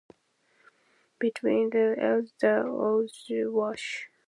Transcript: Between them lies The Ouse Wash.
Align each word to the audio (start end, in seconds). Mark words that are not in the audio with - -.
Between 1.19 1.69
them 1.69 1.95
lies 1.99 2.33
The 2.39 2.65
Ouse 2.65 3.27
Wash. 3.29 4.09